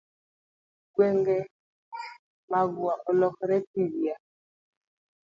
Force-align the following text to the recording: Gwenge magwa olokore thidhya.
Gwenge 0.93 1.37
magwa 2.51 2.93
olokore 3.09 3.57
thidhya. 3.71 4.15